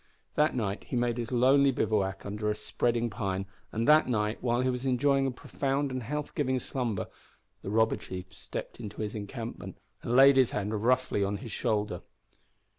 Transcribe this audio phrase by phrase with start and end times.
[0.33, 4.61] That night he made his lonely bivouac under a spreading pine, and that night while
[4.61, 7.05] he was enjoying a profound and health giving slumber,
[7.61, 12.01] the robber chief stepped into his encampment and laid his hand roughly on his shoulder.